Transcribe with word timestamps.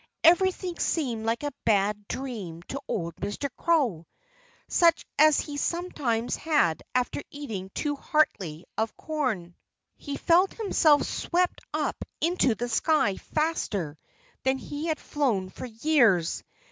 Everything 0.23 0.79
seemed 0.79 1.27
like 1.27 1.43
a 1.43 1.53
bad 1.63 2.07
dream 2.07 2.63
to 2.63 2.81
old 2.87 3.15
Mr. 3.17 3.51
Crow 3.55 4.07
such 4.67 5.05
as 5.19 5.39
he 5.41 5.57
sometimes 5.57 6.37
had 6.37 6.81
after 6.95 7.21
eating 7.29 7.69
too 7.75 7.95
heartily 7.95 8.65
of 8.79 8.97
corn. 8.97 9.53
He 9.97 10.17
felt 10.17 10.55
himself 10.55 11.03
swept 11.03 11.61
up 11.71 12.03
into 12.19 12.55
the 12.55 12.67
sky 12.67 13.17
faster 13.17 13.95
than 14.41 14.57
he 14.57 14.87
had 14.87 14.99
flown 14.99 15.51
for 15.51 15.67
years. 15.67 16.43